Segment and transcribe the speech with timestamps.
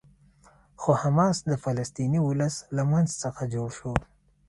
[0.81, 3.93] خو حماس د فلسطیني ولس له منځ څخه جوړ شو.